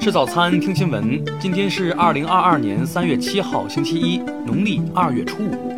[0.00, 1.22] 吃早餐，听新闻。
[1.38, 5.74] 今天是二零二二年三月七号，星期一，农历二月初五。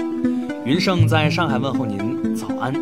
[0.64, 2.72] 云盛在上海问候您，早安。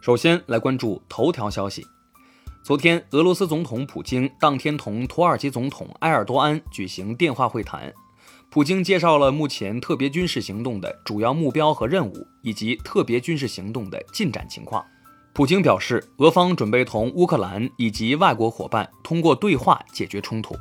[0.00, 1.86] 首先来关注头条消息。
[2.64, 7.94] 昨天，俄罗斯总统普京当天同土耳其总统埃尔多安举行电话会谈。
[8.54, 14.86] 普京介绍了目前特别军事行动的主要目标和任务，以及特别军事行动的进展情况。
[15.32, 20.54] 普京表示，俄方准备同乌克兰以及外国伙伴通过对话解决冲突。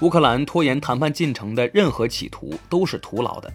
[0.00, 3.48] 乌克兰拖延谈判进程的任何企图都是徒劳的。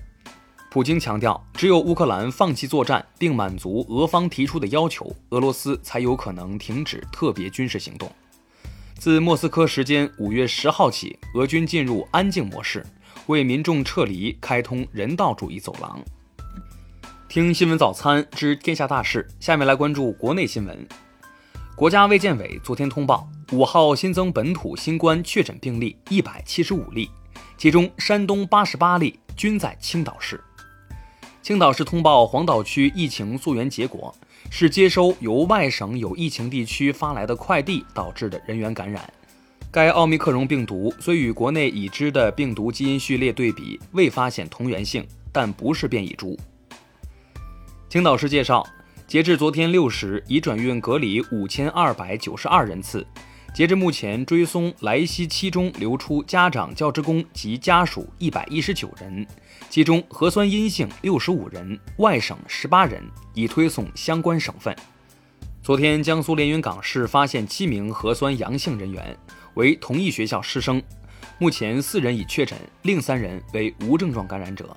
[0.71, 8.09] 普京强调，只有乌克兰放弃作战并满足俄方提出的要求，俄罗斯才有可能停止特别军事行动。
[8.97, 12.81] 自莫斯科时间五月十号起，俄军进入安静模式。
[13.27, 15.99] 为民众撤离开通人道主义走廊。
[17.27, 20.87] 听新闻早餐知天下大事，下面来关注国内新闻。
[21.75, 27.09] 国家卫健委昨天通报，五号新增本土新冠确诊病例一百七十五例，
[27.57, 30.41] 其中山东八十八例均在青岛市。
[31.41, 34.15] 青岛市通报黄岛区疫情溯源结果
[34.49, 39.11] 是接收由外省有疫情地区发来的快递导致的人员感染。
[39.75, 46.39] 该奥密克戎病毒虽与国内已知的病毒基因序列对比未发现同源性，但不是变异株。
[47.89, 48.65] 青岛市介绍，
[49.05, 53.05] 截至昨天六时，已转运隔离五千二百九十二人次。
[53.53, 59.27] 截至目前，追踪莱西七中流出家长、教职工及家属一百一十九人，
[59.69, 63.03] 其中核酸阴性六十五人，外省十八人，
[63.33, 64.73] 已推送相关省份。
[65.61, 69.17] 昨天，江苏连云港市发现七名核酸阳性人员。
[69.55, 70.81] 为同一学校师生，
[71.39, 74.75] 目前四人已确诊，另三人为无症状感染者。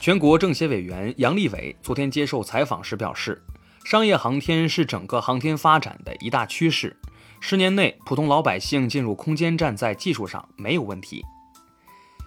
[0.00, 3.42] 全国政协委员杨利伟昨天接受采访时表示，
[3.84, 6.96] 商业航天是整个航天发展的一大趋势，
[7.38, 11.22] 十年内普通老百姓进入空间站在技术上没有问题。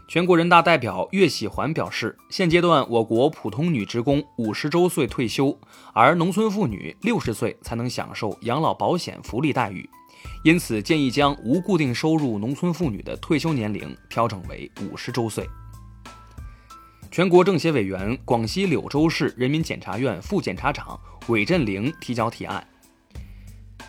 [0.07, 5.57] 全国人大代表岳喜环表示，现阶段我国普通女职工五十周岁退休，
[5.93, 9.89] 而农村妇女六十岁才能享受养老保险福利待遇。
[10.43, 15.47] 因此，建议将无固定收入农村妇女的退休年龄调整为五十周岁。
[17.09, 22.67] 全国政协委员、广西柳州市人民检察院副检察长韦振玲提交提案，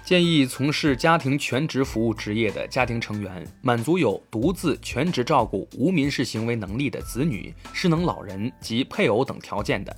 [0.04, 9.96] 建议从事家庭全职服务职业的家庭成员，满足有独自全职照顾无民事行为能力的子女、失能老人及配偶等条件的，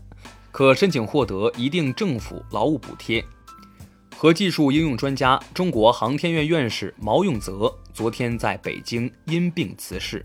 [0.53, 3.25] 可申请获得一定政府劳务补贴。
[4.19, 10.25] 核技术应用专家、中国航天院院士毛永泽昨天在北京因病辞世，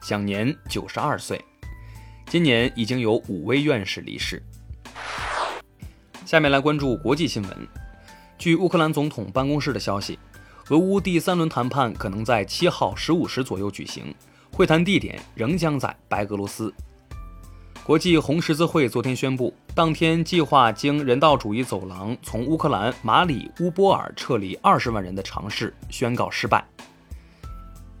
[0.00, 1.38] 享年九十二岁。
[2.26, 4.42] 今年已经有五位院士离世。
[6.24, 7.68] 下面来关注国际新闻。
[8.38, 10.18] 据乌克兰总统办公室的消息，
[10.70, 14.14] 俄乌第三轮谈判可能在七号十五时左右举行，
[14.50, 16.72] 会谈地点仍将在白俄罗斯。
[17.84, 26.66] 国际红十字会昨天宣布，当天计划经人道主义走廊从乌克兰马里乌波尔撤离二十万人的尝试宣告失败。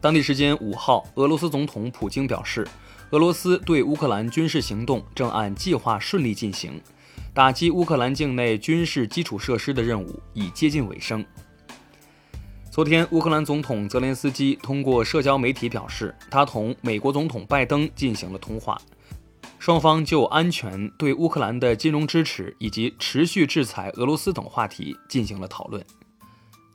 [0.00, 2.66] 当地时间五号，俄罗斯总统普京表示，
[3.10, 6.80] 俄罗斯对乌克兰军事行动正按计划顺利进行，
[7.32, 11.24] 打击乌克兰境内军事基础设施的任务已接近尾声。
[12.72, 18.76] 昨天，乌克兰总统泽连斯基通过社交媒体表示，他同美国总统拜登进行了通话。
[19.58, 25.84] 双方就安全、对乌克兰的金融支持以及持续制裁俄罗斯等话题进行了讨论。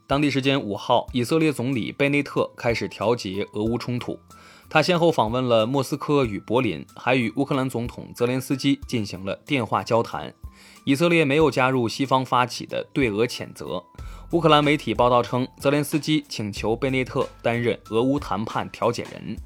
[0.06, 4.18] 当地时间五号，以色列总理贝内特开始调节俄乌冲突。
[4.68, 10.34] 他先后访问了莫斯科与柏林，还与乌克兰总统泽连斯基进行了电话交谈。
[10.84, 13.82] 以色列没有加入西方发起的对俄谴责。
[14.32, 19.36] 乌克兰媒体报道称，泽连斯基请求贝内特担任俄乌谈判调解人。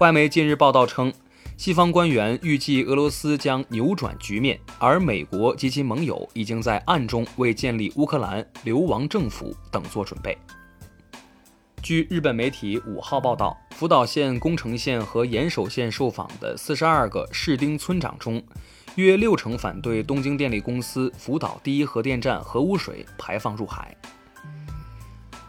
[0.00, 1.12] 外媒近日报道称。
[1.56, 10.36] 西方官员预计俄罗斯将扭转局面，而美国及其盟友已经在暗中为建立乌克兰流亡政府等做准备。
[11.80, 18.42] 据日本媒体五号报道，福岛县、宫城县和岩手县受访的四十二个市町村长中，
[18.96, 23.96] 约六成反对东京电力公司福岛第一核电站核污水排放入海。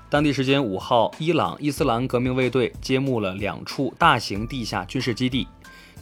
[0.10, 5.48] 当地时间五号，伊朗伊斯兰革命卫队揭幕了两处大型地下军事基地。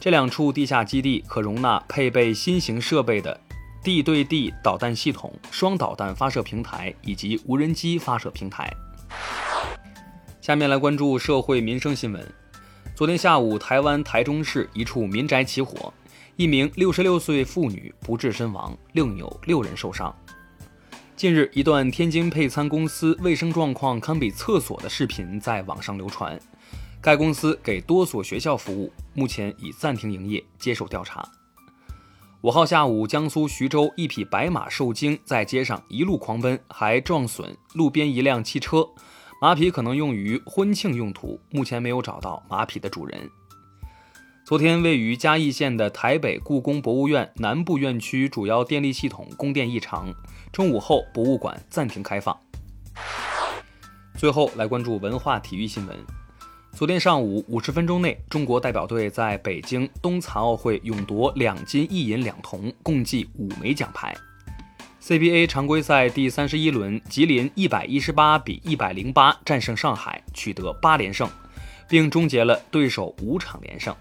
[0.02, 3.40] 这两处地下基地可容纳配备新型设备的
[3.84, 8.68] 地对地导弹系统、双导弹发射平台以及无人机发射平台。
[10.40, 12.20] 下面来关注社会民生新闻。
[12.96, 15.94] 昨天下午，台湾台中市一处民宅起火，
[16.34, 20.12] 一名六十六岁妇女不治身亡，另有六人受伤。
[21.14, 26.36] 近日，一段天津配餐公司卫生状况堪比厕所的视频在网上流传。
[27.02, 31.28] 该公司给多所学校服务，目前已暂停营业，接受调查。
[32.42, 38.88] 五号下午，江苏徐州一匹白马受惊，在街上一路狂奔，还撞损路边一辆汽车。
[39.40, 43.28] 马匹可能用于婚庆用途，目前没有找到马匹的主人。
[44.44, 50.14] 昨天，位于嘉义县的台北故宫博物院南部院区主要电力系统供电异常，
[50.52, 52.38] 中午后博物馆暂停开放。
[54.16, 56.21] 最后来关注文化体育新闻。
[56.74, 64.16] 昨天上午五十分钟内，中国代表队在北京冬残奥会勇夺两金一银两铜，共计五枚奖牌。
[65.02, 71.28] CBA 常规赛第三十一轮，吉林一百一十八比一百零八战胜上海，取得八连胜，
[71.90, 73.94] 并终结了对手五场连胜。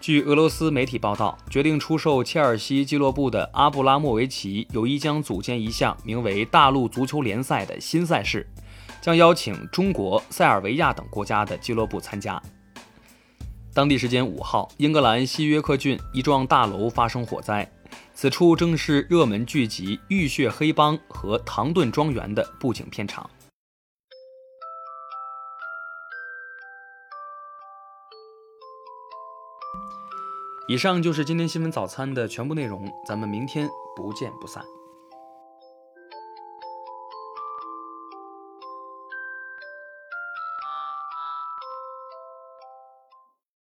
[0.00, 8.46] 据俄罗斯媒体报道，决定出售切尔西俱乐部的阿布拉莫维奇有意将组建一项名为“大陆足球联赛”的新赛事。
[9.06, 12.42] 将邀请中国、塞尔维亚等国家的俱乐部参加。
[13.72, 17.70] 当地时间五号，英格兰西约克郡一幢大楼发生火灾，
[18.14, 23.30] 此处正是热门剧集《浴血黑帮》和《唐顿庄园》的布景片场。
[30.66, 34.64] 以上就是今天新闻早餐的全部内容，咱们明天不见不散。